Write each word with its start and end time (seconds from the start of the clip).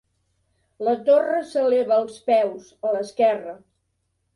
La 0.87 0.95
torre 1.11 1.43
s'eleva 1.51 1.95
als 2.01 2.19
peus, 2.33 2.69
a 2.91 2.99
l'esquerra. 2.99 3.61